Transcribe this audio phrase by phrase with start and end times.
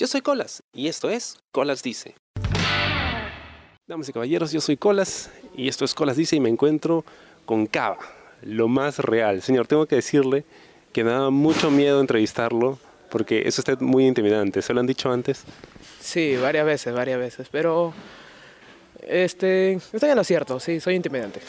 [0.00, 2.14] Yo soy Colas y esto es Colas Dice.
[3.86, 7.04] Damas y caballeros, yo soy Colas y esto es Colas Dice y me encuentro
[7.44, 7.98] con Cava,
[8.40, 9.42] lo más real.
[9.42, 10.46] Señor, tengo que decirle
[10.94, 12.78] que me da mucho miedo entrevistarlo
[13.10, 14.62] porque es usted muy intimidante.
[14.62, 15.44] ¿Se lo han dicho antes?
[16.00, 17.92] Sí, varias veces, varias veces, pero
[19.06, 21.42] este, estoy en lo cierto, sí, soy intimidante.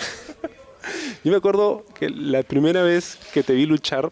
[1.23, 4.11] Yo me acuerdo que la primera vez que te vi luchar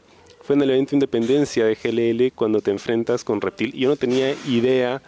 [0.50, 3.72] fue en el evento Independencia de GLL cuando te enfrentas con Reptil.
[3.74, 5.00] Yo no tenía idea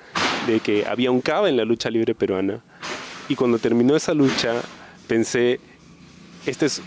[0.45, 2.61] de que había un cava en la lucha libre peruana.
[3.27, 4.61] Y cuando terminó esa lucha
[5.07, 5.59] pensé,
[6.46, 6.83] esta es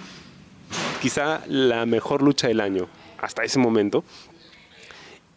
[1.02, 2.86] quizá la mejor lucha del año
[3.18, 4.04] hasta ese momento.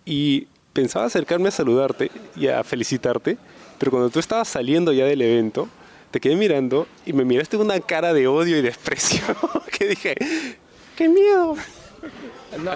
[0.05, 3.39] Y pensaba acercarme a saludarte y a felicitarte,
[3.80, 5.67] pero cuando tú estabas saliendo ya del evento,
[6.11, 9.23] te quedé mirando y me miraste con una cara de odio y desprecio
[9.75, 10.16] que dije,
[10.95, 11.55] ¡qué miedo!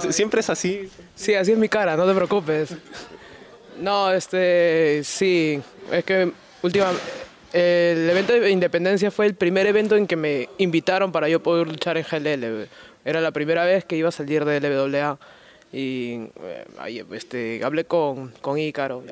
[0.10, 0.90] Siempre es así.
[1.16, 2.76] Sí, así es mi cara, no te preocupes.
[3.80, 5.62] No, este, sí,
[5.92, 7.02] es que últimamente
[7.54, 11.68] el evento de Independencia fue el primer evento en que me invitaron para yo poder
[11.68, 12.70] luchar en GLL.
[13.04, 15.18] Era la primera vez que iba a salir de LWA.
[15.74, 19.04] Y eh, este, hablé con, con Ícaro.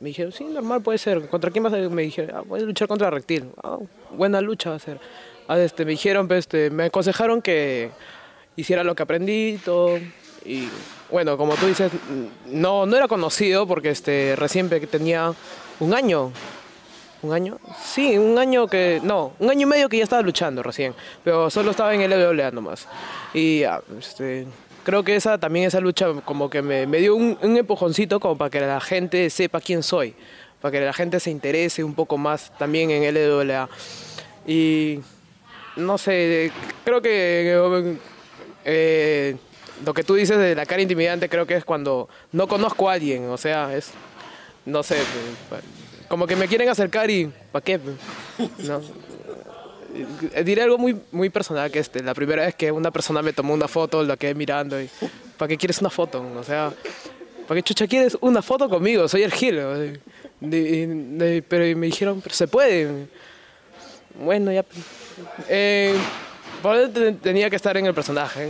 [0.00, 1.28] Me dijeron, sí, normal puede ser.
[1.28, 3.50] ¿Contra quién vas a Me dijeron, ah, voy a luchar contra Reptil.
[3.62, 3.78] Ah,
[4.12, 5.00] buena lucha va a ser.
[5.48, 7.90] Ah, este, me dijeron, pues, este, me aconsejaron que
[8.58, 9.98] hiciera lo que aprendí todo.
[10.44, 10.68] Y
[11.10, 11.90] bueno, como tú dices,
[12.46, 15.32] no, no era conocido porque este, recién tenía
[15.80, 16.32] un año.
[17.22, 17.58] ¿Un año?
[17.82, 19.00] Sí, un año que...
[19.02, 20.94] No, un año y medio que ya estaba luchando recién.
[21.24, 22.86] Pero solo estaba en el nomás.
[23.32, 23.62] Y
[23.98, 24.46] este,
[24.84, 28.60] creo que esa también esa lucha como que me, dio un, empujoncito como para que
[28.60, 30.14] la gente sepa quién soy,
[30.60, 33.68] para que la gente se interese un poco más también en LWA.
[34.46, 35.00] Y
[35.76, 36.52] no sé,
[36.84, 37.98] creo que
[38.64, 39.36] eh,
[39.84, 42.94] lo que tú dices de la cara intimidante creo que es cuando no conozco a
[42.94, 43.90] alguien, o sea, es,
[44.64, 44.96] no sé,
[46.08, 47.80] como que me quieren acercar y ¿para qué?
[50.34, 53.32] Eh, diré algo muy, muy personal, que este, la primera vez que una persona me
[53.32, 54.88] tomó una foto, la quedé mirando y,
[55.36, 56.24] ¿para qué quieres una foto?
[56.36, 56.72] O sea,
[57.46, 59.08] ¿para qué chucha quieres una foto conmigo?
[59.08, 59.56] Soy el Gil.
[60.40, 63.06] pero me dijeron, pero se puede.
[64.22, 64.64] Bueno, ya...
[65.48, 65.94] Eh,
[67.22, 68.48] tenía que estar en el personaje,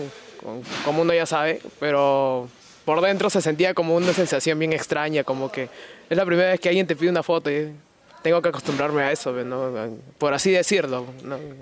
[0.85, 2.49] como uno ya sabe, pero
[2.85, 5.69] por dentro se sentía como una sensación bien extraña, como que
[6.09, 7.71] es la primera vez que alguien te pide una foto y
[8.23, 9.35] tengo que acostumbrarme a eso,
[10.19, 11.07] por así decirlo,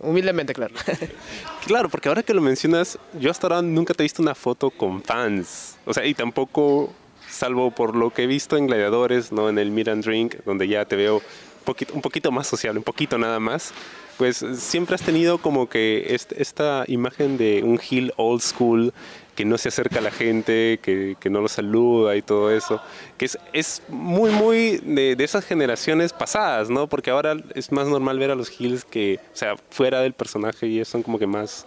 [0.02, 0.74] humildemente, claro.
[1.66, 4.70] Claro, porque ahora que lo mencionas, yo hasta ahora nunca te he visto una foto
[4.70, 6.92] con fans, o sea, y tampoco,
[7.28, 9.48] salvo por lo que he visto en Gladiadores, ¿no?
[9.48, 11.22] en el Meet and Drink, donde ya te veo
[11.66, 13.75] poquito, un poquito más social, un poquito nada más,
[14.16, 18.94] pues siempre has tenido como que esta imagen de un heel old school
[19.34, 22.81] que no se acerca a la gente, que, que no lo saluda y todo eso,
[23.19, 26.88] que es, es muy, muy de, de, esas generaciones pasadas, ¿no?
[26.88, 30.66] Porque ahora es más normal ver a los heels que, o sea, fuera del personaje
[30.66, 31.66] y son como que más,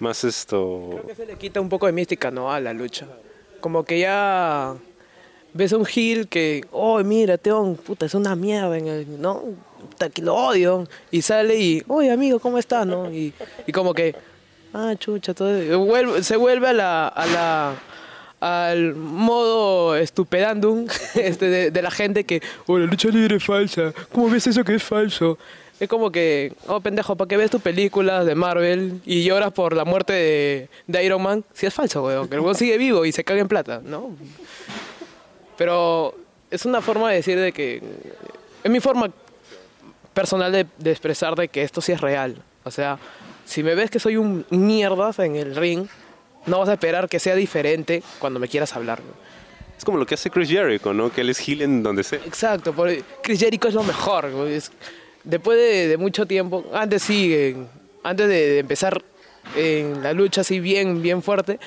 [0.00, 0.88] más esto...
[0.90, 2.50] Creo que se le quita un poco de mística, ¿no?
[2.50, 3.06] A la lucha.
[3.60, 4.74] Como que ya
[5.54, 9.42] ves a un heel que, oh, mira, Teón, puta, es una mierda, en el, ¿no?
[9.90, 10.86] Puta, que lo odio.
[11.10, 13.12] Y sale y, oye, amigo, ¿cómo estás, no?
[13.12, 13.32] Y,
[13.72, 14.14] como que
[14.72, 17.74] ah, chucha, todo, se vuelve a la, a la,
[18.40, 24.30] al modo estupedandum este, de, la gente que, oh, la lucha libre es falsa, ¿cómo
[24.30, 25.38] ves eso que es falso?
[25.80, 29.74] Es como que, oh pendejo, ¿para qué ves tus películas de Marvel y lloras por
[29.74, 31.44] la muerte de, de Iron Man?
[31.54, 34.10] Si es falso, weón, que el weón sigue vivo y se caga en plata, ¿no?
[35.62, 36.12] Pero
[36.50, 37.80] es una forma de decir de que,
[38.64, 39.08] es mi forma
[40.12, 42.42] personal de, de expresar de que esto sí es real.
[42.64, 42.98] O sea,
[43.44, 45.86] si me ves que soy un mierda en el ring,
[46.46, 48.98] no vas a esperar que sea diferente cuando me quieras hablar.
[49.78, 51.12] Es como lo que hace Chris Jericho, ¿no?
[51.12, 52.18] Que él es heel en donde sea.
[52.26, 52.74] Exacto,
[53.22, 54.32] Chris Jericho es lo mejor.
[55.22, 57.54] después de, mucho tiempo, antes sí,
[58.02, 59.00] antes de, empezar
[59.54, 61.60] en la lucha así bien, bien fuerte,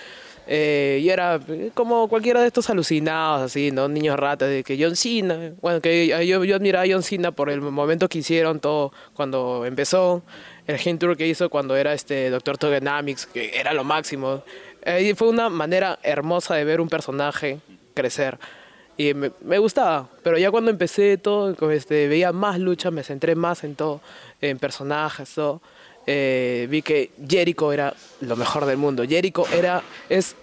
[0.48, 1.40] eh, y era
[1.74, 3.88] como cualquiera de estos alucinados, así, ¿no?
[3.88, 7.50] Niños ratas, de que John Cena, bueno, que yo, yo admiraba a John Cena por
[7.50, 10.24] el momento que hicieron todo cuando empezó,
[10.68, 14.44] el Game Tour que hizo cuando era este Doctor Togenomics, que era lo máximo.
[15.00, 17.60] Y fue una manera hermosa de ver un personaje
[17.96, 18.38] crecer.
[18.98, 23.36] Y me, me, gustaba, pero ya cuando empecé todo, este, veía más luchas, me centré
[23.36, 24.00] más en todo,
[24.40, 25.62] en personajes, todo.
[26.08, 29.04] Eh, vi que Jericho era lo mejor del mundo.
[29.08, 30.36] Jericho era, es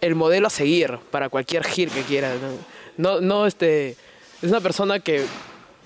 [0.00, 2.32] el modelo a seguir para cualquier gir que quiera.
[2.96, 5.24] No, no, este, es una persona que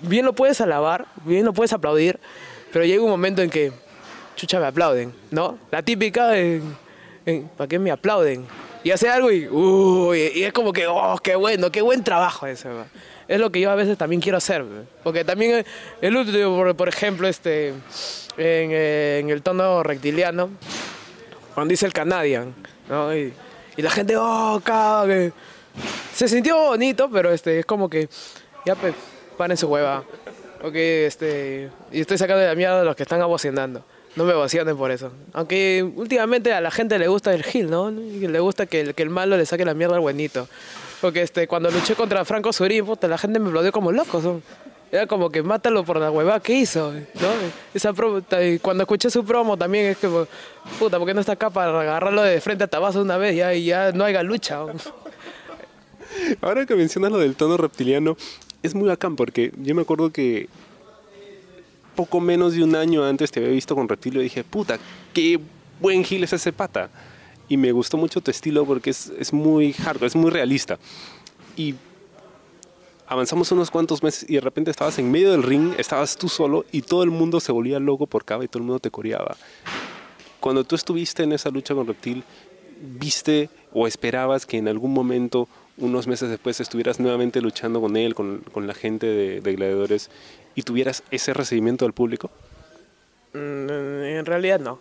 [0.01, 2.19] bien lo puedes alabar, bien lo puedes aplaudir,
[2.73, 3.73] pero llega un momento en que,
[4.37, 5.59] chucha, me aplauden, ¿no?
[5.71, 6.33] La típica,
[7.57, 8.47] ¿para qué me aplauden?
[8.83, 12.47] Y hace algo y, uy, y es como que, oh, qué bueno, qué buen trabajo
[12.47, 12.69] ese.
[13.29, 14.65] Es lo que yo a veces también quiero hacer.
[15.03, 15.65] Porque también
[16.00, 17.76] el último, por, por ejemplo, este, en,
[18.37, 20.50] eh, el tono rectiliano,
[21.55, 22.55] cuando dice el Canadian.
[23.76, 25.32] Y, la gente, oh, cague.
[26.12, 28.09] Se sintió bonito, pero este, es como que,
[28.65, 28.94] ya, pues,
[29.37, 30.05] paren su hueva.
[30.62, 33.85] Ok, este, y estoy sacando de la mierda a los que están abocinando.
[34.17, 35.12] No me emocionen por eso.
[35.32, 37.91] Aunque últimamente a la gente le gusta el gil, ¿no?
[37.91, 40.49] Le gusta que que el malo le saque la mierda al buenito.
[41.05, 44.41] Porque este, cuando luché contra Franco Surín, puta, la gente me aplaudió como loco.
[44.91, 47.29] Era como que mátalo por la huevada que hizo, ¿no?
[47.75, 48.23] Esa promo,
[48.62, 50.27] cuando escuché su promo también es como,
[50.79, 53.53] puta, ¿por qué no está acá para agarrarlo de frente a tabazo una vez ya,
[53.53, 54.61] ya no haya lucha?
[56.41, 58.17] Ahora que mencionas lo del tono reptiliano,
[58.62, 60.49] es muy bacán porque yo me acuerdo que
[61.95, 64.79] poco menos de un año antes te había visto con Reptilio y dije, puta,
[65.12, 65.39] qué
[65.83, 66.89] buen gil es ese pata.
[67.49, 70.79] Y me gustó mucho tu estilo porque es, es muy hardcore, es muy realista.
[71.56, 71.75] Y
[73.06, 76.64] avanzamos unos cuantos meses y de repente estabas en medio del ring, estabas tú solo
[76.73, 79.37] y todo el mundo se volvía loco por Cava y todo el mundo te coreaba.
[80.41, 82.25] Cuando tú estuviste en esa lucha con Reptil,
[82.81, 88.14] ¿viste o esperabas que en algún momento, unos meses después, estuvieras nuevamente luchando con él,
[88.14, 90.11] con, con la gente de, de Gladiadores
[90.55, 92.31] y tuvieras ese recibimiento del público?
[93.32, 94.79] Mm, En realidad no.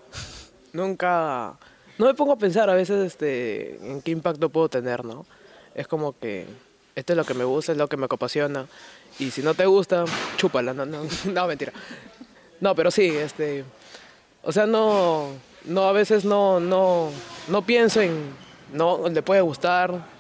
[0.74, 1.57] Nunca.
[1.98, 5.25] No me pongo a pensar a veces este, en qué impacto puedo tener, ¿no?
[5.75, 6.48] Es como que
[6.95, 8.66] esto es lo que me gusta, es lo que me apasiona.
[9.19, 10.06] Y si no te gusta,
[10.38, 10.74] chúpala.
[10.74, 11.74] No, no, no mentira.
[12.60, 13.63] No, pero sí, este.
[14.44, 15.30] O sea, no.
[15.66, 17.10] No, a veces no, no,
[17.48, 18.34] no pienso en.
[18.74, 20.13] No, le puede gustar.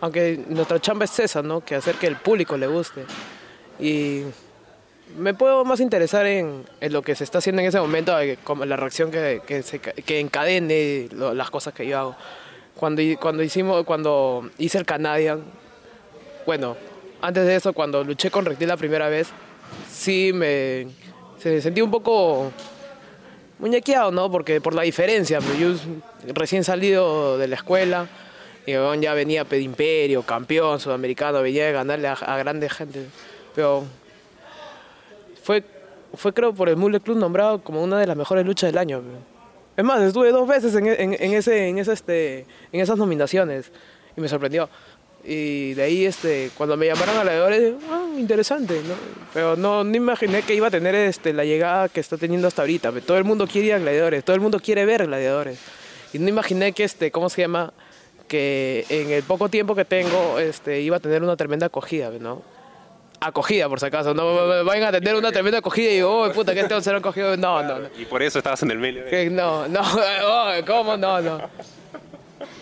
[0.00, 1.64] Aunque nuestra chamba es esa, ¿no?
[1.64, 3.04] Que hacer que el público le guste.
[3.78, 4.22] Y
[5.16, 8.38] me puedo más interesar en, en, lo que se está haciendo en ese momento, eh,
[8.44, 12.16] como la reacción que, que, encadene las cosas que yo hago.
[12.76, 15.42] Cuando, cuando, hicimos, cuando hice el Canadian,
[16.46, 16.76] bueno,
[17.20, 19.28] antes de eso, cuando luché con Rectil la primera vez,
[19.90, 20.86] sí me
[21.38, 22.52] se sentí un poco
[23.58, 24.30] muñequeado, ¿no?
[24.30, 25.74] Porque por la diferencia, yo
[26.34, 28.06] recién salido de la escuela,
[28.64, 33.06] y ya venía de imperio, campeón sudamericano, venía a ganarle a, a grandes gente,
[33.56, 33.84] pero
[35.42, 35.64] fue,
[36.14, 39.02] fue creo por el Mule Club nombrado como una de las mejores luchas del año.
[39.76, 43.72] Es más, estuve dos veces en, en, en ese, en, ese, este, en esas nominaciones
[44.16, 44.68] y me sorprendió.
[45.24, 48.94] Y de ahí, este, cuando me llamaron a gladiadores, ah, interesante, ¿no?
[49.32, 52.62] Pero no, no imaginé que iba a tener este, la llegada que está teniendo hasta
[52.62, 52.92] ahorita.
[53.06, 55.60] Todo el mundo quiere ir a gladiadores, todo el mundo quiere ver gladiadores.
[56.12, 57.72] Y no imaginé que, este, ¿cómo se llama?
[58.26, 62.42] Que en el poco tiempo que tengo, este, iba a tener una tremenda acogida, ¿no?
[63.22, 64.14] Acogida, por si acaso.
[64.14, 66.96] No vayan a tener una tremenda acogida y digo, oh, puta, ¿qué tengo que ser
[66.96, 67.36] acogido?
[67.36, 67.88] No, no, no.
[67.98, 69.04] Y por eso estabas en el medio.
[69.06, 69.80] Que No, no,
[70.24, 70.96] oh, ¿cómo?
[70.96, 71.40] No, no.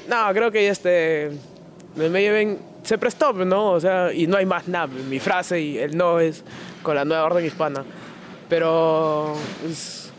[0.09, 1.27] No, creo que este.
[1.97, 3.73] El medio se prestó, ¿no?
[3.73, 4.87] O sea, y no hay más nada.
[4.87, 6.45] Mi frase y el no es
[6.83, 7.85] con la nueva orden hispana.
[8.49, 9.35] Pero.
[9.69, 10.13] Es,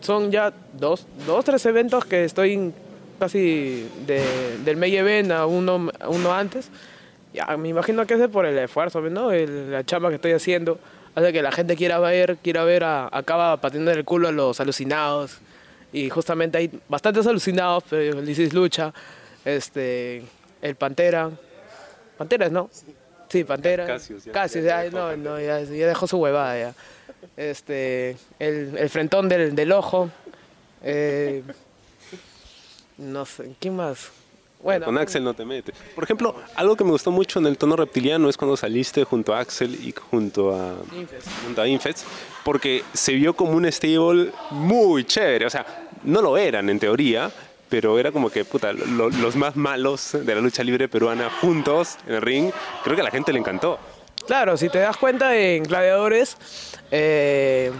[0.00, 2.72] son ya dos, dos, tres eventos que estoy
[3.18, 6.70] casi de, del May Event a uno, a uno antes
[7.32, 9.30] ya, me imagino que es por el esfuerzo, ¿no?
[9.30, 10.78] El, la chamba que estoy haciendo
[11.14, 14.60] hace que la gente quiera ver, quiera ver, a, acaba pateando el culo a los
[14.60, 15.38] alucinados.
[15.92, 18.92] Y justamente hay bastantes alucinados, pero Lisis Lucha,
[19.44, 20.22] este,
[20.62, 21.30] el Pantera.
[22.16, 22.70] Panteras, ¿no?
[23.28, 23.86] Sí, Pantera.
[23.86, 24.32] Casios, ya.
[24.32, 26.74] Casios, ya, no, no, ya, ya dejó su huevada ya.
[27.36, 30.10] Este, el, el frentón del, del ojo.
[30.82, 31.42] Eh,
[32.98, 34.10] no sé, ¿quién más?
[34.62, 35.74] Bueno, con Axel no te metes.
[35.94, 39.34] Por ejemplo, algo que me gustó mucho en el tono reptiliano es cuando saliste junto
[39.34, 41.28] a Axel y junto a Infest.
[41.44, 42.06] junto a Infest,
[42.44, 45.46] porque se vio como un stable muy chévere.
[45.46, 45.64] O sea,
[46.04, 47.30] no lo eran en teoría,
[47.70, 51.96] pero era como que, puta, lo, los más malos de la lucha libre peruana juntos
[52.06, 52.50] en el ring.
[52.84, 53.78] Creo que a la gente le encantó.
[54.26, 56.36] Claro, si te das cuenta en Gladiadores,
[56.90, 57.72] eh,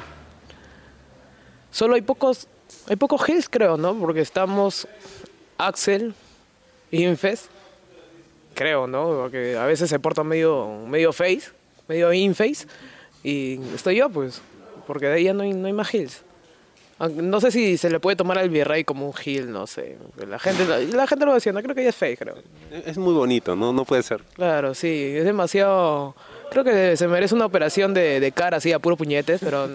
[1.70, 2.48] solo hay pocos,
[2.88, 3.94] hay pocos hills creo, ¿no?
[3.94, 4.88] Porque estamos
[5.58, 6.14] Axel,
[6.90, 7.46] Infest,
[8.54, 9.06] creo, ¿no?
[9.22, 11.50] Porque a veces se porta medio, medio face,
[11.88, 12.66] medio inface,
[13.22, 14.40] y estoy yo, pues,
[14.86, 15.90] porque de ahí ya no hay, no hay más.
[16.98, 19.96] Aunque No sé si se le puede tomar al virrey como un heel, no sé.
[20.28, 22.34] La gente, la, la gente lo decía, no creo que ella es fake, creo.
[22.84, 23.72] Es muy bonito, ¿no?
[23.72, 24.22] No puede ser.
[24.34, 26.14] Claro, sí, es demasiado...
[26.50, 29.68] Creo que se merece una operación de, de cara así a puro puñetes, pero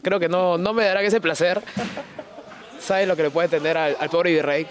[0.00, 1.60] creo que no, no me darán ese placer.
[2.78, 4.66] ¿Sabes lo que le puede tener al, al pobre virrey?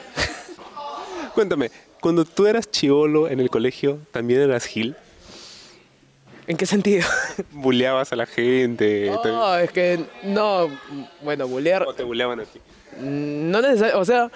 [1.35, 1.69] Cuéntame,
[2.01, 4.95] cuando tú eras chivolo en el colegio, ¿también eras Gil?
[6.47, 7.05] ¿En qué sentido?
[7.51, 9.11] ¿Buleabas a la gente?
[9.21, 10.67] te- No, es que no,
[11.21, 12.59] bueno, bullear, ¿O te buleaban a ti?
[12.99, 14.31] no necesariamente, o sea,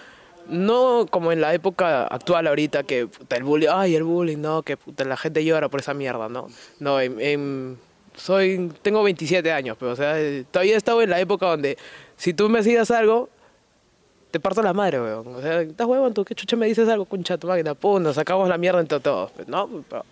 [0.48, 4.62] no como en la época actual ahorita que puta, el bullying, ay, el bullying, no,
[4.62, 6.48] que puta, la gente llora por esa mierda, no.
[6.80, 7.80] No, en- en-
[8.16, 11.80] soy, tengo 27 años, pero o sea, eh, todavía he estado en la época donde
[12.16, 13.30] si tú me hacías algo,
[14.34, 15.28] te parto la madre, weón.
[15.36, 18.16] O sea, estás huevón, tú qué chucha me dices algo, concha tu máquina, pum, nos
[18.16, 19.30] sacamos la mierda entre todos.
[19.32, 20.04] Pues, no, pero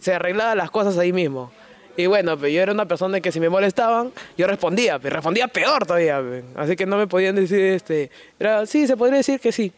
[0.00, 1.52] se arreglaban las cosas ahí mismo.
[1.94, 5.46] Y bueno, pues yo era una persona que si me molestaban, yo respondía, pero respondía
[5.48, 6.22] peor todavía.
[6.26, 6.42] pues.
[6.54, 9.72] Así que no me podían decir, este, era, sí, se podría decir que sí.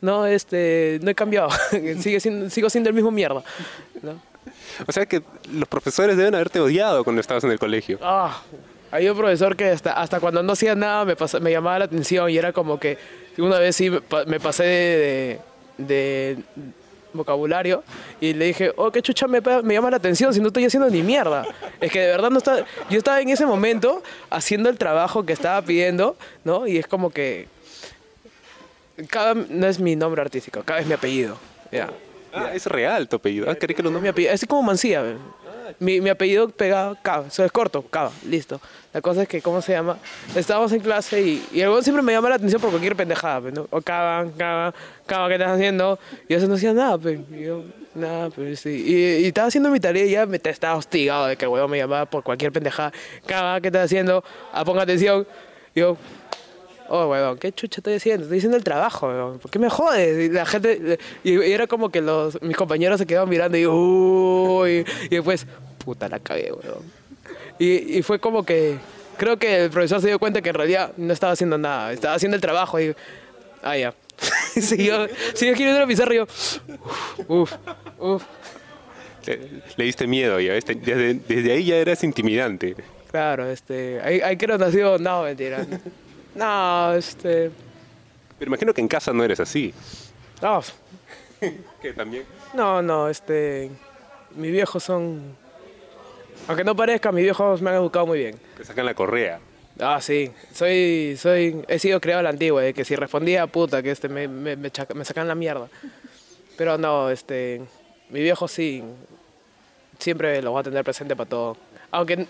[0.00, 1.50] No, este, no he cambiado,
[2.00, 3.42] Sigue siendo, sigo siendo el mismo mierda.
[4.02, 4.14] ¿no?
[4.86, 7.98] O sea que los profesores deben haberte odiado cuando estabas en el colegio.
[8.00, 8.42] Ah,
[8.90, 11.84] hay un profesor que hasta, hasta cuando no hacía nada me, pasa- me llamaba la
[11.84, 12.98] atención y era como que
[13.38, 15.40] una vez sí me pa- me pasé de,
[15.78, 16.36] de
[17.14, 17.82] vocabulario
[18.20, 20.88] y le dije, oh, qué chucha me, me llama la atención si no estoy haciendo
[20.90, 21.44] ni mierda.
[21.80, 25.32] Es que de verdad no está, yo estaba en ese momento haciendo el trabajo que
[25.32, 26.66] estaba pidiendo, ¿no?
[26.66, 27.48] Y es como que,
[29.08, 31.38] cada, no es mi nombre artístico, cada es mi apellido,
[31.70, 31.90] ya.
[32.34, 33.50] Ah, es real tu apellido.
[33.50, 35.02] Ah, que lo No, mi apellido, es como Mancía.
[35.78, 37.26] Mi, mi apellido pegado, Cava.
[37.28, 38.58] Eso es corto, Cava, listo.
[38.92, 39.96] La cosa es que, ¿cómo se llama?
[40.34, 43.40] Estábamos en clase y, y el weón siempre me llama la atención por cualquier pendejada,
[43.40, 43.66] pe, ¿no?
[43.70, 45.98] O Cava, ¿qué estás haciendo?
[46.28, 47.20] Y yo no hacía nada, pe.
[47.30, 48.84] Y yo, nada, pues sí.
[48.86, 51.78] Y, estaba haciendo mi tarea y ya me estaba hostigado de que el weón me
[51.78, 52.92] llamaba por cualquier pendejada.
[53.24, 54.22] Cava, ¿qué estás haciendo?
[54.52, 55.26] Ah, ponga atención.
[55.74, 55.96] Yo,
[56.94, 58.24] Oh, weón, ¿qué chucha estoy haciendo?
[58.24, 59.38] Estoy haciendo el trabajo, weón.
[59.38, 60.26] ¿Por qué me jodes?
[60.26, 60.98] Y la gente...
[61.24, 63.66] Y, y era como que los, mis compañeros se quedaban mirando y...
[63.66, 65.46] Uy, y después...
[65.82, 67.01] Puta, la cagué, weón.
[67.58, 68.78] Y, y fue como que...
[69.16, 71.92] Creo que el profesor se dio cuenta que en realidad no estaba haciendo nada.
[71.92, 72.94] Estaba haciendo el trabajo y...
[73.62, 73.94] Ah, ya.
[74.52, 76.26] siguió, siguió escribiendo la pizarra y yo...
[77.28, 77.52] Uf,
[77.98, 78.22] uf.
[79.26, 80.52] Le, le diste miedo ya.
[80.52, 80.64] ¿ves?
[80.66, 82.74] Desde, desde ahí ya eras intimidante.
[83.10, 84.00] Claro, este...
[84.02, 84.98] Ahí, ahí creo nació...
[84.98, 85.66] No, mentira.
[86.34, 87.50] No, este...
[88.38, 89.72] Pero imagino que en casa no eres así.
[90.40, 90.62] No,
[91.82, 92.24] Que también.
[92.54, 93.70] No, no, este.
[94.34, 95.36] Mis viejos son.
[96.48, 98.36] Aunque no parezca, mis viejos me han educado muy bien.
[98.56, 99.40] Te sacan la correa.
[99.80, 100.30] Ah, sí.
[100.52, 101.16] Soy.
[101.18, 104.28] soy he sido criado a la antigua, de que si respondía puta, que este me,
[104.28, 105.68] me, me, chaca- me sacan la mierda.
[106.56, 107.62] Pero no, este.
[108.10, 108.82] Mi viejo sí.
[109.98, 111.56] Siempre los voy a tener presente para todo.
[111.90, 112.26] Aunque.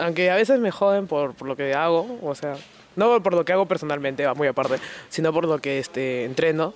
[0.00, 2.54] Aunque a veces me joden por, por lo que hago, o sea,
[2.94, 4.76] no por lo que hago personalmente, va muy aparte,
[5.08, 6.72] sino por lo que este, entreno.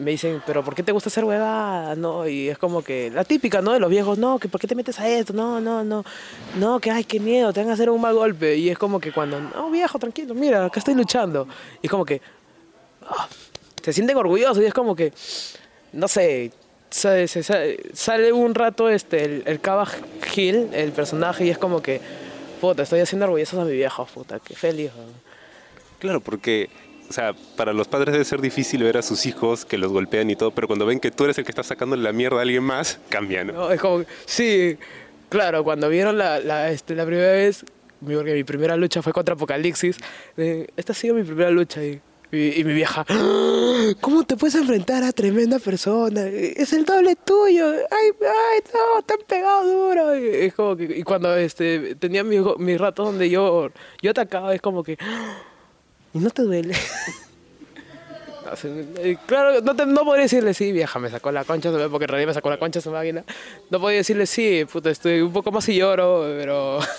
[0.00, 1.96] Me dicen, pero ¿por qué te gusta hacer huevadas?
[1.98, 3.72] No, y es como que la típica, ¿no?
[3.72, 5.32] De los viejos, no, que ¿por qué te metes a esto?
[5.32, 6.04] No, no, no,
[6.58, 8.56] no, que ay, qué miedo, te van a hacer un mal golpe.
[8.56, 11.46] Y es como que cuando, no, viejo, tranquilo, mira, acá estoy luchando.
[11.82, 12.20] Y es como que,
[13.06, 13.28] ah,
[13.82, 15.12] se sienten orgullosos y es como que,
[15.92, 16.50] no sé,
[16.90, 17.28] se-
[17.92, 19.86] sale un rato este, el, el Cava
[20.34, 22.00] Hill, el personaje, y es como que,
[22.60, 24.90] puta, estoy haciendo orgullosos a mi viejo, puta, qué feliz.
[25.98, 26.70] Claro, porque,
[27.10, 30.30] o sea, para los padres debe ser difícil ver a sus hijos que los golpean
[30.30, 32.42] y todo, pero cuando ven que tú eres el que está sacando la mierda a
[32.42, 33.72] alguien más, cambia, ¿no?
[33.72, 34.78] Es como, sí,
[35.28, 37.64] claro, cuando vieron la, la, este, la primera vez,
[38.00, 39.96] porque mi primera lucha fue contra Apocalipsis,
[40.36, 42.00] esta ha sido mi primera lucha y,
[42.32, 43.90] y, mi vieja, "¡Ah!
[44.00, 46.28] ¿cómo te puedes enfrentar a tremenda persona?
[46.28, 50.12] Es el doble tuyo, ay, ay, no, te han pegado duro.
[50.12, 54.60] Es como que, y cuando este, tenía mis, mis ratos donde yo, yo atacaba, es
[54.60, 55.38] como que, "Ah,
[56.14, 56.74] ¿y no te duele?
[58.64, 62.08] Eh, Claro, no, te, no podría decirle sí, vieja, me sacó la concha, porque en
[62.08, 63.22] realidad me sacó la concha su máquina.
[63.70, 66.80] No podía decirle sí, puta, estoy un poco más y lloro, pero...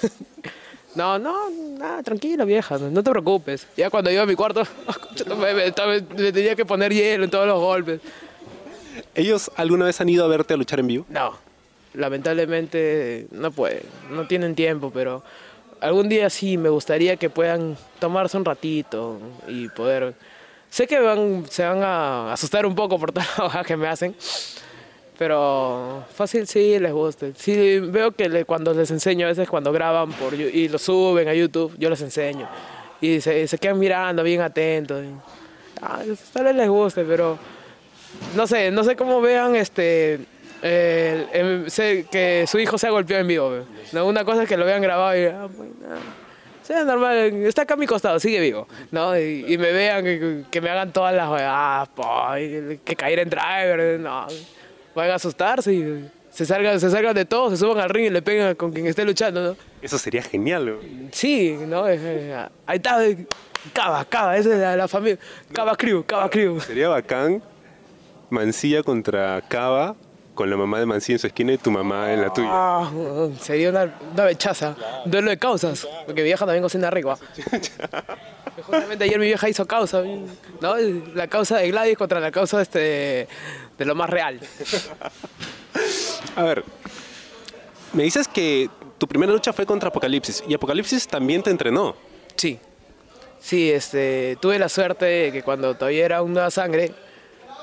[0.93, 3.65] No, no, nada, tranquilo, vieja, no, te preocupes.
[3.77, 4.63] Ya cuando iba a mi cuarto,
[5.37, 8.01] madre, me, me tenía que poner hielo en todos los golpes.
[9.15, 11.05] ¿Ellos alguna vez han ido a verte a luchar en vivo?
[11.07, 11.37] No,
[11.93, 15.23] lamentablemente no pueden, no tienen tiempo, pero
[15.81, 20.13] algún día sí me gustaría que puedan tomarse un ratito y poder...
[20.69, 23.87] Sé que van, se van a asustar un poco por toda la baja que me
[23.87, 24.15] hacen,
[25.17, 27.27] pero fácil sí les gusta.
[27.35, 31.33] Sí, veo que cuando les enseño, a veces cuando graban por, y lo suben a
[31.33, 32.47] YouTube, yo les enseño.
[33.01, 35.03] Y se, se quedan mirando bien atentos.
[35.03, 35.09] y,
[35.81, 37.37] ah, tal vez les guste, pero
[38.35, 40.19] no sé, no sé cómo vean este
[40.61, 43.51] el- em, sé que su hijo se ha golpeado en vivo.
[43.91, 45.69] No, una cosa es que lo vean grabado y ah, pues,
[46.63, 49.17] sea normal, está acá a mi costado, sigue vivo, ¿no?
[49.17, 51.87] Y, y me vean que, que me hagan todas las ah,
[52.37, 54.27] que caer en driver, no.
[54.95, 58.09] Van a asustarse y se salgan, se salgan de todo, se suban al ring y
[58.09, 59.57] le pegan con quien esté luchando, ¿no?
[59.81, 60.65] Eso sería genial.
[60.65, 60.75] ¿no?
[61.11, 61.87] Sí, ¿no?
[61.87, 63.25] Es, eh, ahí está, eh,
[63.73, 65.17] Cava, Cava, esa es la, la familia.
[65.53, 66.59] Cava Crew, Cava Crew.
[66.61, 67.41] Sería bacán
[68.29, 69.95] Mancilla contra Cava
[70.35, 72.49] con la mamá de Mancilla en su esquina y tu mamá en la tuya.
[72.51, 72.91] Ah,
[73.39, 74.75] sería una, una bechaza.
[75.05, 75.87] Duelo de causas.
[76.05, 77.17] Porque vieja también cocina rico.
[78.63, 80.03] Justamente ayer mi vieja hizo causa,
[80.61, 80.75] ¿no?
[81.15, 83.27] La causa de Gladys contra la causa este,
[83.77, 84.39] de lo más real.
[86.35, 86.63] A ver,
[87.93, 91.95] me dices que tu primera lucha fue contra Apocalipsis y Apocalipsis también te entrenó.
[92.35, 92.59] Sí.
[93.39, 96.91] Sí, este, tuve la suerte de que cuando todavía era una sangre,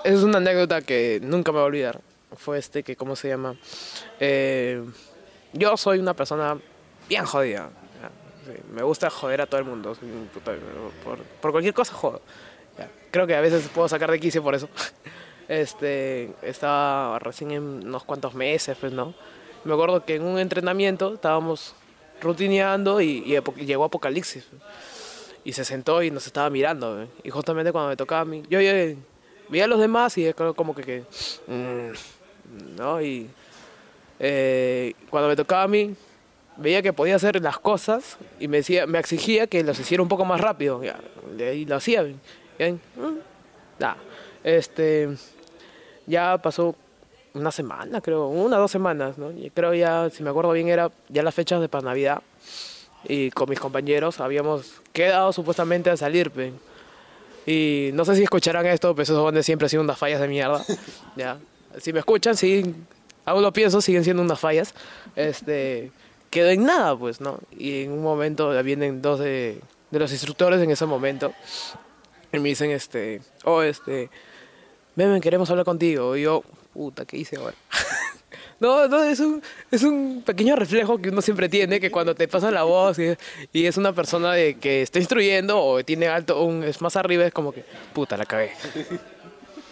[0.05, 2.01] es una anécdota que nunca me voy a olvidar.
[2.37, 3.57] Fue este que, ¿cómo se llama?
[4.21, 4.85] Eh,
[5.53, 6.59] yo soy una persona
[7.09, 7.71] bien jodida.
[8.73, 9.97] me gusta joder a todo el mundo.
[11.41, 12.21] Por, cualquier cosa jodo.
[13.11, 14.69] Creo que a veces puedo sacar de quicio por eso.
[15.49, 19.15] Este, estaba recién en unos cuantos meses, pues, ¿no?
[19.65, 21.75] Me acuerdo que en un entrenamiento estábamos
[22.21, 23.23] rutineando y,
[23.57, 24.47] llegó Apocalipsis.
[25.45, 27.09] Y se sentó y nos estaba mirando.
[27.23, 28.59] Y justamente cuando me tocaba a mí, yo,
[29.49, 31.05] veía a los demás y es como que, que
[31.47, 31.93] mm,
[32.77, 33.01] ¿no?
[33.03, 33.29] Y
[34.19, 35.95] eh, cuando me tocaba a mí,
[36.57, 40.09] veía que podía hacer las cosas y me, decía, me exigía que las hiciera un
[40.09, 40.83] poco más rápido.
[41.39, 42.05] Y lo hacía.
[42.59, 42.81] ¿bien?
[42.97, 43.85] Mm,
[44.45, 45.09] este,
[46.07, 46.75] ya pasó
[47.35, 49.31] una semana, creo, una o dos semanas, ¿no?
[49.31, 52.23] Y creo ya, si me acuerdo bien, era ya las fechas de para Navidad.
[53.05, 56.33] Y con mis compañeros habíamos quedado supuestamente a salir,
[57.47, 60.29] Y no sé si escucharán esto, pero esos donde siempre han sido unas fallas de
[60.29, 60.65] mierda.
[61.17, 61.39] ¿ya?
[61.81, 62.75] Si me escuchan, sí,
[63.25, 64.75] aún lo pienso, siguen siendo unas fallas.
[65.17, 65.93] Este,
[66.31, 67.41] quedó en nada, pues, ¿no?
[67.57, 69.61] Y en un momento vienen dos de,
[69.91, 71.33] de los instructores en ese momento
[72.33, 74.11] y me dicen, este, oh, este,
[74.95, 76.17] ven, queremos hablar contigo.
[76.17, 76.43] Y yo,
[76.75, 77.57] puta, ¿qué hice ahora?
[78.61, 82.29] no, no, es un, es un pequeño reflejo que uno siempre tiene, que cuando te
[82.29, 83.17] pasa la voz y,
[83.53, 87.25] y es una persona de, que está instruyendo o tiene alto, un, es más arriba,
[87.25, 88.53] es como que, puta, la cagué.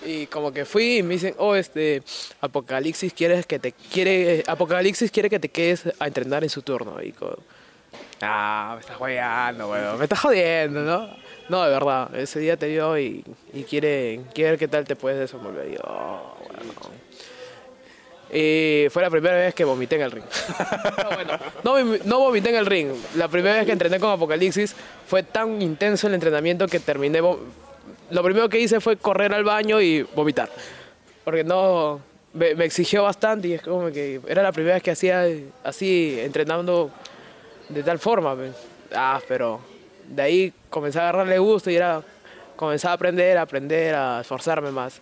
[0.07, 2.03] Y como que fui y me dicen, oh, este,
[2.41, 7.03] Apocalipsis quiere que te quiere, Apocalipsis quiere que te quedes a entrenar en su turno.
[7.03, 7.13] Y
[8.23, 11.09] ah, me estás jodiendo, weón, me estás jodiendo, ¿no?
[11.49, 14.97] No, de verdad, ese día te dio y, y quiere, quiere ver qué tal te
[14.97, 15.69] puedes desenvolver.
[15.69, 16.73] Y yo, oh, bueno.
[18.33, 20.25] Y fue la primera vez que vomité en el ring.
[21.65, 22.89] no, no, vomité en el ring.
[23.15, 24.75] La primera vez que entrené con Apocalipsis
[25.07, 27.21] fue tan intenso el entrenamiento que terminé
[28.11, 30.49] lo primero que hice fue correr al baño y vomitar.
[31.25, 32.01] Porque no,
[32.37, 35.27] me, exigió bastante y es como que era la primera vez que hacía
[35.65, 36.91] así, entrenando
[37.69, 38.37] de tal forma.
[38.95, 39.61] Ah, pero
[40.09, 42.03] de ahí comencé a agarrarle gusto y era,
[42.55, 45.01] comencé a aprender, a aprender, a esforzarme más.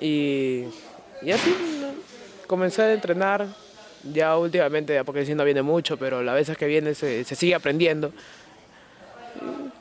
[0.00, 0.64] Y,
[1.20, 1.54] y así
[2.46, 3.46] comencé a entrenar.
[4.12, 7.54] Ya últimamente, porque si no viene mucho, pero las veces que viene se, se sigue
[7.54, 8.12] aprendiendo.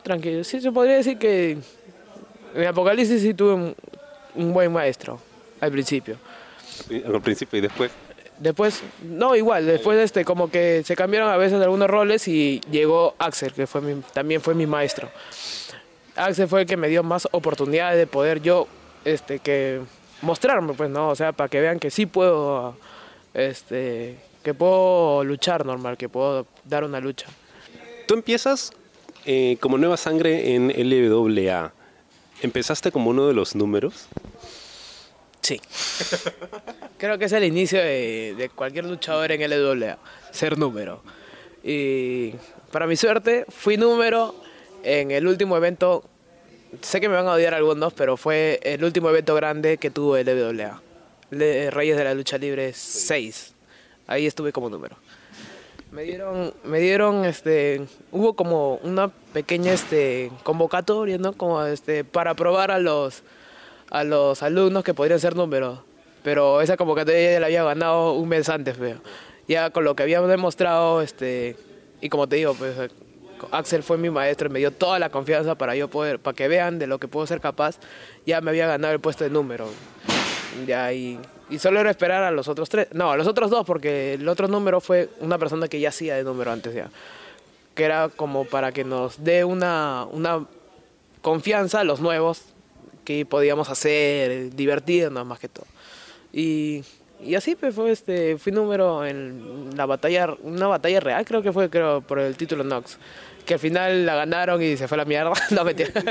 [0.04, 1.58] tranquilo, sí, se podría decir que
[2.56, 3.76] en Apocalipsis sí tuve
[4.36, 5.20] un, buen maestro
[5.60, 6.18] al principio.
[7.06, 7.92] Al principio y después.
[8.40, 13.14] Después, no, igual, después este, como que se cambiaron a veces algunos roles y llegó
[13.20, 13.82] Axel, que fue
[14.14, 15.10] también fue mi maestro.
[16.16, 18.68] Axel fue el que me dio más oportunidades de poder yo,
[19.06, 19.82] este, que
[20.22, 21.10] mostrarme, pues, ¿no?
[21.10, 22.76] O sea, para que vean que sí puedo,
[23.36, 27.28] este, que puedo luchar normal, que puedo dar una lucha.
[28.08, 28.74] Tú empiezas
[29.26, 31.74] eh, como nueva sangre en LWA.
[32.42, 34.08] ¿Empezaste como uno de los números?
[35.42, 35.62] Sí.
[36.98, 39.98] Creo que es el inicio de, cualquier luchador en LWA,
[40.32, 41.04] ser número.
[41.64, 42.34] Y
[42.72, 44.36] para mi suerte, fui número
[44.84, 46.04] en el último evento.
[46.82, 50.18] Sé que me van a odiar algunos, pero fue el último evento grande que tuvo
[50.18, 50.82] LWA.
[51.32, 53.54] Reyes de la Lucha Libre 6.
[54.08, 54.98] Ahí estuve como número.
[55.92, 57.82] Me dieron, me dieron, este,
[58.14, 61.34] hubo como una pequeña, este, convocatoria, ¿no?
[61.34, 63.24] Como, este, para probar a los,
[63.90, 65.80] a los alumnos que podrían ser números.
[66.24, 69.02] Pero esa convocatoria ya la había ganado un mes antes, veo.
[69.50, 71.58] Ya con lo que habíamos demostrado, este,
[72.00, 72.74] y como te digo, pues,
[73.52, 76.48] Axel fue mi maestro y me dio toda la confianza para yo poder, para que
[76.48, 77.80] vean de lo que puedo ser capaz,
[78.26, 79.68] ya me había ganado el puesto de número.
[80.66, 81.20] Ya, y
[81.52, 82.88] y solo era esperar a los otros tres.
[82.94, 86.16] No, a los otros dos, porque el otro número fue una persona que ya hacía
[86.16, 86.90] de número antes ya.
[87.76, 90.46] Que era como para que nos dé una, una
[91.22, 92.44] confianza a los nuevos
[93.04, 95.66] que podíamos hacer, divertirnos más que todo.
[96.32, 96.84] Y,
[97.22, 101.52] y así pues fue este, fui número en la batalla, una batalla real creo que
[101.52, 102.98] fue creo por el título Nox.
[103.46, 105.34] Que al final la ganaron y se fue la mierda.
[105.50, 105.92] no mentira.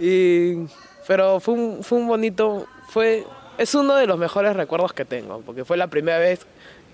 [0.00, 0.66] y,
[1.06, 3.24] pero fue un, fue un bonito, fue,
[3.58, 6.46] es uno de los mejores recuerdos que tengo, porque fue la primera vez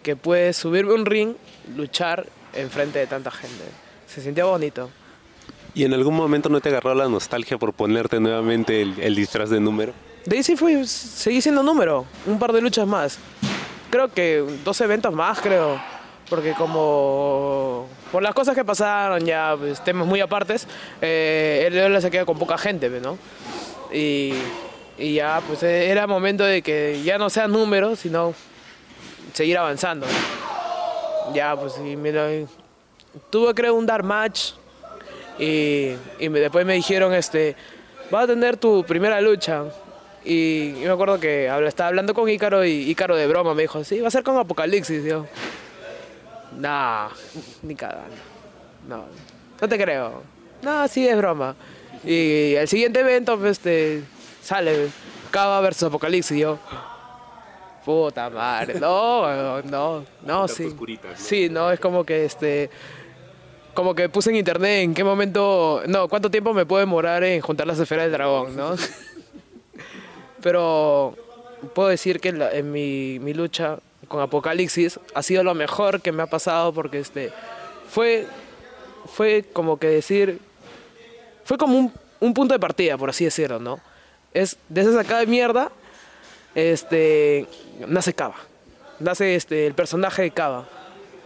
[0.02, 1.34] que pude subirme un ring,
[1.76, 3.64] luchar enfrente de tanta gente.
[4.06, 4.90] Se sintió bonito.
[5.74, 9.60] ¿Y en algún momento no te agarró la nostalgia por ponerte nuevamente el, disfraz de
[9.60, 9.92] número?
[10.26, 13.18] De ahí sí fui, seguí siendo número, un par de luchas más.
[13.90, 15.80] Creo que dos eventos más, creo.
[16.28, 20.66] porque como por las cosas que pasaron ya pues, temas muy apartes,
[21.00, 23.16] eh, el LWA se queda con poca gente, ¿no?
[23.92, 24.34] Y,
[24.98, 28.34] y ya pues era momento de que ya no sean números, sino
[29.32, 30.06] seguir avanzando.
[31.34, 31.96] Ya pues y
[33.30, 34.52] tuve creo un dar match
[35.38, 37.56] y, y después me dijeron este
[38.10, 39.64] vas a tener tu primera lucha
[40.24, 43.82] y, y me acuerdo que estaba hablando con Ícaro y Ícaro de broma me dijo
[43.84, 45.26] sí va a ser con Apocalipsis yo
[46.56, 47.08] nah
[47.62, 48.16] ni cagando
[48.88, 49.04] no
[49.60, 50.22] no te creo.
[50.62, 51.54] No sí es broma
[52.04, 54.02] y el siguiente evento pues, este
[54.42, 54.88] sale
[55.30, 56.58] Cava versus Apocalipsis y yo
[57.84, 60.64] puta madre no no no sí.
[61.16, 62.70] sí no es como que este
[63.74, 67.40] como que puse en internet en qué momento, no, cuánto tiempo me puedo demorar en
[67.40, 68.74] juntar las esferas del dragón, ¿no?
[70.42, 71.14] Pero
[71.74, 76.00] puedo decir que en, la- en mi, mi lucha con Apocalipsis ha sido lo mejor
[76.00, 77.30] que me ha pasado porque este
[77.88, 78.26] fue
[79.06, 80.40] fue como que decir
[81.50, 83.80] fue como un, un punto de partida, por así decirlo, ¿no?
[84.32, 85.72] Es de esa sacada de mierda
[86.54, 87.44] este
[87.88, 88.36] nace Cava.
[89.00, 90.68] Nace este el personaje de Cava,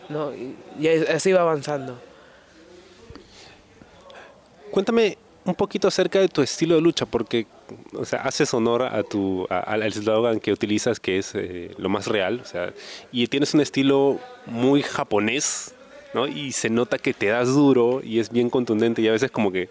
[0.09, 0.35] ¿no?
[0.35, 2.01] Y, y así va avanzando.
[4.71, 7.47] Cuéntame un poquito acerca de tu estilo de lucha, porque
[7.93, 11.91] o sea, haces honor a tu, a- al eslogan que utilizas, que es eh, lo
[11.91, 12.73] más real, o sea,
[13.13, 15.75] y tienes un estilo muy japonés,
[16.15, 16.27] ¿no?
[16.27, 19.53] Y se nota que te das duro y es bien contundente y a veces como
[19.53, 19.69] que,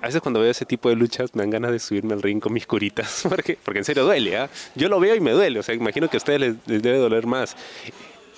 [0.00, 2.40] a veces cuando veo ese tipo de luchas me dan ganas de subirme al ring
[2.40, 4.50] con mis curitas, porque, porque en serio duele, ¿ah?
[4.74, 6.98] Yo lo veo y me duele, o sea, imagino que a ustedes les, les debe
[6.98, 7.56] doler más.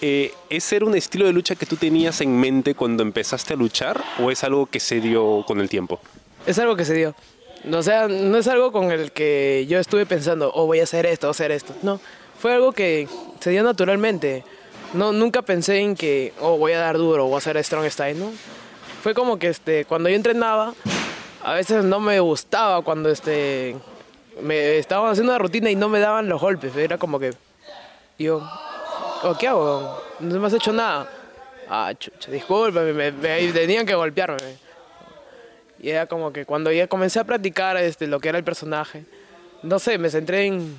[0.02, 3.56] Eh, ¿Es ser un estilo de lucha que tú tenías en mente cuando empezaste a
[3.56, 6.00] luchar o es algo que se dio con el tiempo?
[6.46, 7.14] Es algo que se dio.
[7.72, 11.06] O sea, no es algo con el que yo estuve pensando, oh, voy a hacer
[11.06, 11.74] esto, a hacer esto.
[11.82, 11.98] No,
[12.38, 13.08] fue algo que
[13.40, 14.44] se dio naturalmente.
[14.92, 18.18] No, nunca pensé en que, oh, voy a dar duro, voy a hacer strong style,
[18.18, 18.30] ¿no?
[19.02, 20.74] Fue como que este, cuando yo entrenaba,
[21.46, 23.76] a veces no me gustaba cuando este,
[24.42, 26.74] me estaban haciendo una rutina y no me daban los golpes.
[26.74, 27.34] Era como que,
[28.18, 28.42] yo,
[29.22, 30.02] oh, ¿qué hago?
[30.18, 31.08] No me has hecho nada.
[31.70, 33.12] Ah, chucha, discúlpame, me,
[33.52, 34.56] tenían que golpearme.
[35.78, 39.04] Y era como que cuando ya comencé a practicar este, lo que era el personaje,
[39.62, 40.76] no sé, me centré en.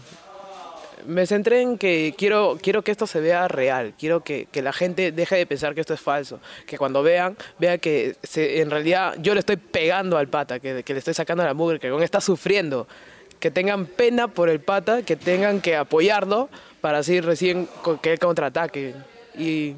[1.07, 4.73] Me centré en que quiero, quiero que esto se vea real, quiero que, que la
[4.73, 8.69] gente deje de pensar que esto es falso, que cuando vean, vea que se- en
[8.69, 12.19] realidad yo le estoy pegando al pata, que, le estoy sacando la mugre, que está
[12.19, 12.89] sufriendo,
[13.39, 16.49] que tengan pena por el pata, que tengan que apoyarlo
[16.81, 17.69] para así recién
[18.01, 18.93] que él contraataque.
[19.37, 19.75] Y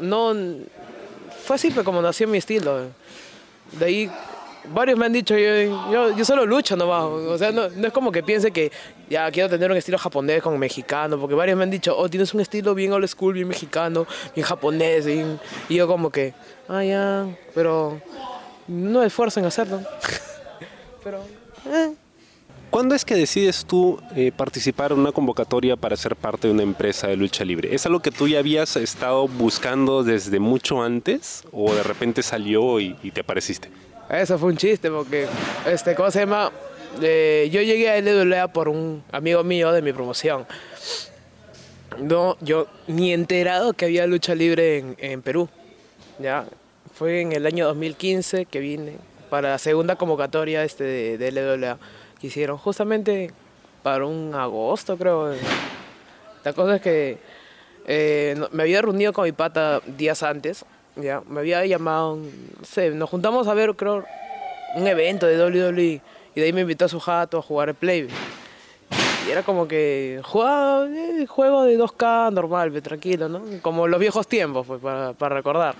[0.00, 0.34] no,
[1.44, 2.88] fue así como nació mi estilo.
[3.72, 4.10] De ahí,
[4.72, 7.04] varios me han dicho, yo, yo, yo solo lucho nomás.
[7.04, 8.70] O sea, no, no es como que piense que
[9.08, 12.32] ya quiero tener un estilo japonés con mexicano, porque varios me han dicho, oh, tienes
[12.34, 15.06] un estilo bien old school, bien mexicano, bien japonés.
[15.06, 15.40] bien-".
[15.68, 16.34] Y yo como que,
[16.68, 18.00] ah, ya, pero
[18.66, 19.80] no esfuerzo en hacerlo.
[21.04, 21.24] pero,
[21.72, 21.94] eh.
[22.70, 26.62] ¿Cuándo es que decides tú eh, participar en una convocatoria para ser parte de una
[26.62, 27.74] empresa de lucha libre?
[27.74, 32.78] ¿Es algo que tú ya habías estado buscando desde mucho antes o de repente salió
[32.78, 33.70] y, y te apareciste?
[34.10, 35.26] Eso fue un chiste porque,
[35.66, 36.50] este, ¿cómo se llama?
[37.02, 40.46] Eh, yo llegué a LWA por un amigo mío de mi promoción.
[41.98, 45.48] No, yo ni enterado que había lucha libre en, en Perú.
[46.18, 46.46] Ya,
[46.94, 48.96] fue en el año 2015 que vine
[49.28, 50.84] para la segunda convocatoria este
[51.18, 51.78] de, LWA
[52.20, 53.30] que hicieron justamente
[53.82, 55.34] para un agosto creo.
[56.44, 57.18] La cosa es que
[57.86, 60.64] eh, me había reunido con mi pata días antes,
[61.02, 64.04] ya, me había llamado, no sé, nos juntamos a ver, creo,
[64.74, 66.00] un evento de WWE
[66.34, 68.08] y de ahí me invitó a su jato a jugar el Play.
[69.26, 73.42] Y era como que jugaba eh, juego de 2K normal, tranquilo, ¿no?
[73.60, 75.74] Como los viejos tiempos, pues, para, para recordar.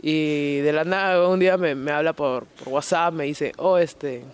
[0.00, 3.78] Y de la nada un día me, me habla por, por WhatsApp, me dice, oh,
[3.78, 4.24] este,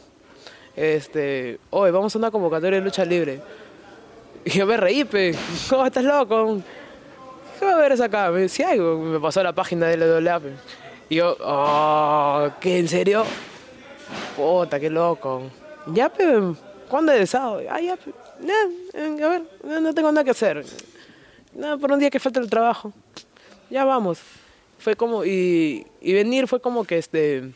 [0.77, 3.41] este, oye, vamos a una convocatoria de lucha libre.
[4.45, 5.35] Y yo me reí, pe,
[5.71, 6.61] ¿cómo estás loco?
[7.65, 8.31] ¿Qué va a ver esa acá?
[8.31, 10.53] Me decía algo, me pasó la página de la pe.
[11.09, 13.25] Y yo, oh, ¿qué, en serio?
[14.37, 15.45] Puta, qué loco.
[15.87, 16.27] Ya, pe,
[16.91, 17.63] ¿cuándo es el sábado?
[17.71, 19.43] Ah, ya, a ver,
[19.81, 20.63] no, tengo nada que hacer.
[21.55, 22.93] No, por un día que falta el trabajo.
[23.71, 24.21] Ya vamos.
[24.79, 27.51] Fue como, y, y venir fue como que este,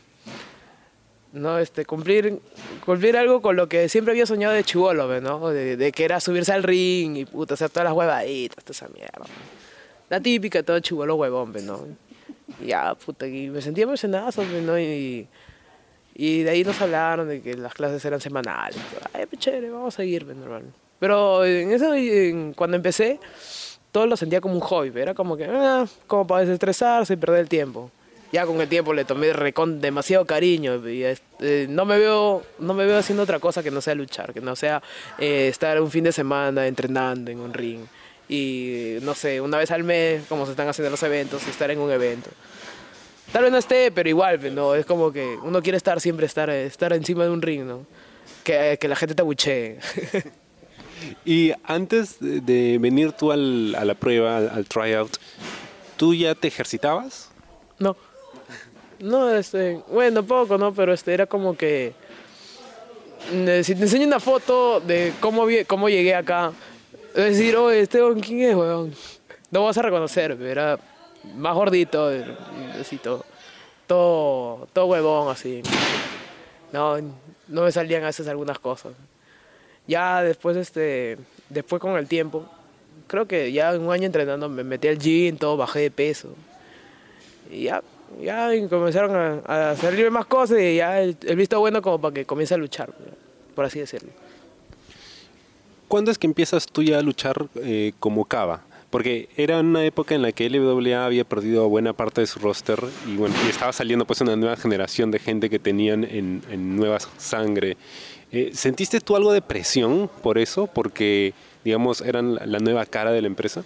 [1.33, 2.39] no, este, cumplir,
[2.83, 5.49] cumplir algo con lo que siempre había soñado de chivolo, ¿no?
[5.49, 8.87] De, de que era subirse al ring y puta, hacer todas las huevaditas, toda esa
[8.87, 9.27] mierda.
[10.09, 11.85] La típica, todo chivolo huevón, ve, ¿no?
[12.61, 14.79] Y ya, puta, y me sentía emocionado, ve, ¿no?
[14.79, 15.27] Y,
[16.15, 18.77] y de ahí nos hablaron de que las clases eran semanales.
[19.13, 20.63] Ay, pues chévere, vamos a seguir, ve, normal.
[20.99, 23.19] Pero en eso, en- cuando empecé,
[23.91, 27.41] todo lo sentía como un hobby, era como que, ah, como para desestresarse y perder
[27.41, 27.89] el tiempo.
[28.31, 29.27] Ya con el tiempo le tomé
[29.79, 33.81] demasiado cariño y este, no me veo no me veo haciendo otra cosa que no
[33.81, 34.83] sea luchar, que no sea
[35.17, 37.79] eh, estar un fin de semana entrenando en un ring
[38.29, 41.79] y no sé, una vez al mes, como se están haciendo los eventos, estar en
[41.79, 42.29] un evento.
[43.33, 46.49] Tal vez no esté, pero igual, no, es como que uno quiere estar siempre, estar,
[46.49, 47.85] estar encima de un ring, ¿no?
[48.43, 49.79] Que, que la gente te abuchee.
[51.25, 55.17] y antes de venir tú al, a la prueba, al, tryout,
[55.97, 57.29] ¿tú ya te ejercitabas?
[57.79, 57.95] No.
[58.99, 60.73] No, este, bueno, poco, ¿no?
[60.73, 61.93] Pero este era como que...
[63.31, 66.51] Eh, si te enseño una foto de cómo, cómo llegué acá,
[67.13, 68.93] decir, oye, este ¿quién es, weón?
[69.51, 70.79] No vas a reconocer, era
[71.35, 72.11] más gordito,
[72.79, 73.25] así todo,
[73.87, 75.61] todo, todo huevón así.
[76.71, 76.97] No,
[77.47, 78.93] no me salían a veces algunas cosas.
[79.87, 81.17] Ya después, este,
[81.49, 82.45] después con el tiempo,
[83.07, 86.29] creo que ya un año entrenando me metí al gym, todo, bajé de peso.
[87.49, 87.81] Y ya,
[88.21, 92.13] ya comenzaron a, a salirme más cosas y ya el, el visto bueno como para
[92.13, 92.91] que comience a luchar,
[93.55, 94.11] por así decirlo.
[95.89, 98.61] ¿Cuándo es que empiezas tú ya a luchar eh, como Cava?
[98.91, 102.79] Porque era una época en la que LWA había perdido buena parte de su roster
[103.07, 106.99] y bueno, y estaba saliendo pues una nueva generación de gente que tenían en, nueva
[107.17, 107.75] sangre.
[108.31, 110.67] Eh, ¿Sentiste tú algo de presión por eso?
[110.67, 111.33] Porque,
[111.65, 113.63] digamos, eran la nueva cara de la empresa.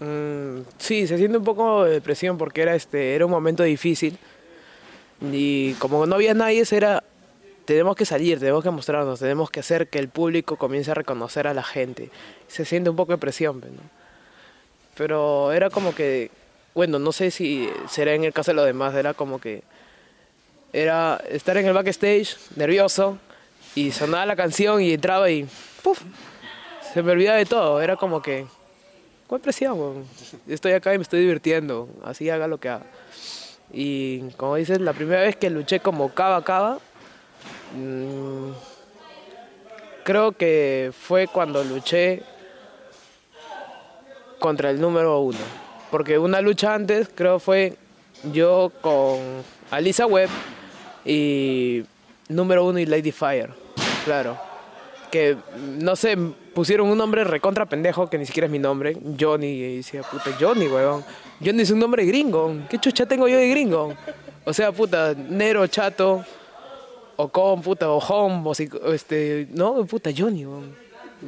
[0.00, 4.18] Mm, sí, se siente un poco de presión porque era, este, era un momento difícil
[5.32, 7.04] y como no había nadie, era
[7.68, 11.46] tenemos que salir, tenemos que mostrarnos, tenemos que hacer que el público comience a reconocer
[11.46, 12.08] a la gente.
[12.46, 13.82] Se siente un poco de presión, pues, ¿no?
[14.96, 16.30] Pero era como que,
[16.74, 19.64] bueno, no sé si será en el caso de los demás, era como que
[20.72, 23.18] era estar en el backstage, nervioso,
[23.74, 25.46] y sonaba la canción y entraba y
[25.82, 26.00] ¡puf!
[26.94, 28.46] Se me olvidaba de todo, era como que,
[29.26, 30.06] ¿cuál presión?
[30.46, 32.86] Estoy acá y me estoy divirtiendo, así haga lo que haga.
[33.70, 36.78] Y como dices, la primera vez que luché como cava cava,
[37.74, 38.52] Mm,
[40.04, 42.22] creo que fue cuando luché
[44.38, 45.38] contra el número uno.
[45.90, 47.76] Porque una lucha antes, creo fue
[48.32, 49.18] yo con
[49.70, 50.30] Alisa Webb
[51.04, 51.84] y
[52.28, 53.50] número uno y Lady Fire.
[54.04, 54.38] Claro.
[55.10, 55.36] Que
[55.78, 56.16] no sé,
[56.54, 58.96] pusieron un nombre recontra pendejo que ni siquiera es mi nombre.
[59.18, 59.46] Johnny.
[59.46, 61.04] Y decía, puta, Johnny, weón.
[61.44, 62.54] Johnny es un nombre gringo.
[62.68, 63.94] ¿Qué chucha tengo yo de gringo?
[64.44, 66.24] O sea, puta, Nero, chato
[67.20, 70.46] o con, puta, o home, o este, no, puta, Johnny,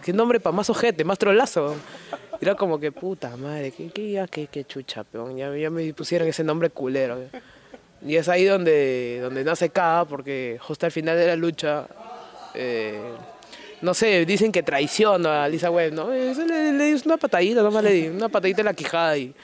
[0.05, 1.75] qué nombre para más ojete, más trolazo.
[2.41, 3.91] Era como que, puta madre, qué,
[4.31, 5.37] qué, qué, chucha, peón.
[5.37, 7.19] Ya, ya, me pusieron ese nombre culero.
[8.07, 11.89] Y es ahí donde, donde nace K, porque justo al final de la lucha,
[12.55, 13.01] eh,
[13.83, 16.11] no sé, dicen que traiciona a Lisa Webb, ¿no?
[16.11, 19.35] Le, le, di una patadita, nomás le di una patadita en la quijada y,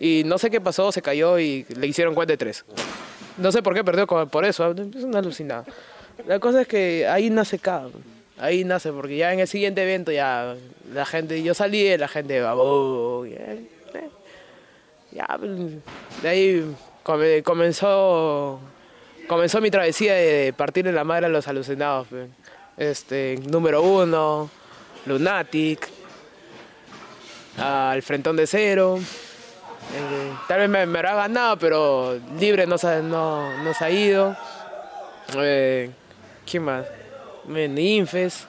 [0.00, 2.64] y no sé qué pasó, se cayó y le hicieron cuenta de tres.
[3.38, 5.64] No sé por qué perdió por eso, es una alucinada.
[6.26, 7.88] La cosa es que ahí nace cada,
[8.38, 10.56] ahí nace, porque ya en el siguiente evento ya
[10.92, 12.54] la gente, yo salí y la gente va,
[13.26, 13.68] eh,
[15.12, 15.38] ya,
[16.22, 16.74] de ahí
[17.42, 18.60] comenzó,
[19.28, 22.08] comenzó mi travesía de partir en la madre a los alucinados.
[22.76, 24.50] Este, número uno,
[25.06, 25.88] Lunatic,
[27.56, 28.98] al Frentón de Cero.
[29.94, 34.36] Eh, tal vez me, me, habrá ganado, pero libre no, no, no se ha ido.
[35.36, 35.90] Eh,
[36.50, 36.86] ¿Quién más?
[37.46, 38.46] Ninfes.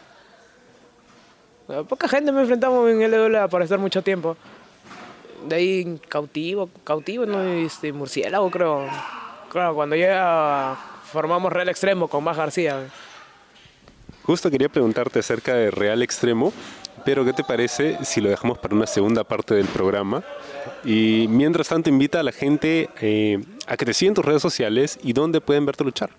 [1.87, 4.35] Poca gente me enfrentamos en LWA para estar mucho tiempo.
[5.47, 7.41] De ahí cautivo, cautivo, ¿no?
[7.43, 8.87] Este, murciélago creo.
[9.49, 10.75] Claro, cuando ya
[11.11, 12.87] formamos Real Extremo con más García.
[14.23, 16.53] Justo quería preguntarte acerca de Real Extremo,
[17.05, 20.23] pero ¿qué te parece si lo dejamos para una segunda parte del programa?
[20.83, 24.97] Y mientras tanto invita a la gente eh, a que te sigan tus redes sociales
[25.03, 26.11] y dónde pueden verte luchar.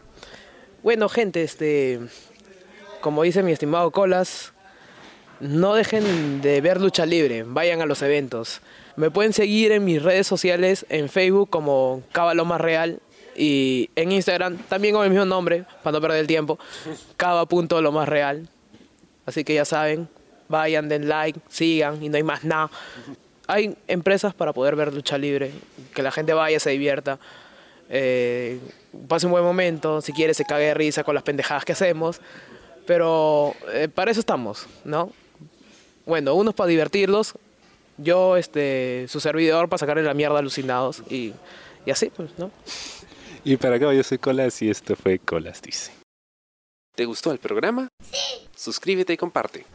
[0.82, 2.00] Bueno, gente, este,
[3.00, 4.52] como dice mi estimado Colas,
[5.40, 8.60] no dejen de ver lucha libre, vayan a los eventos.
[8.96, 12.02] Me pueden seguir en mis redes sociales, en Facebook como
[12.44, 13.00] Más Real
[13.36, 16.58] y en Instagram también con el mismo nombre, para no perder el tiempo,
[18.08, 18.48] Real.
[19.24, 20.08] Así que ya saben,
[20.48, 22.70] vayan, den like, sigan y no hay más nada
[23.50, 25.50] hay empresas para poder ver lucha libre,
[25.92, 27.18] que la gente vaya, se divierta,
[27.88, 28.60] eh,
[29.08, 32.20] pase un buen momento, si quiere se cague de risa con las pendejadas que hacemos,
[32.86, 35.12] pero eh, para eso estamos, ¿no?
[36.06, 37.34] Bueno, unos para divertirlos,
[37.98, 41.32] yo, este, su servidor, para sacarle la mierda alucinados y,
[41.84, 42.52] y así, pues, ¿no?
[43.42, 45.90] Y para acá yo soy Colas y esto fue Colas Dice.
[46.94, 47.88] ¿Te gustó el programa?
[48.00, 48.48] Sí.
[48.54, 49.66] Suscríbete y comparte.